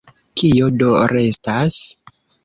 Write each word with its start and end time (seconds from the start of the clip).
Kio 0.41 0.69
do 0.83 0.87
restas? 1.11 1.77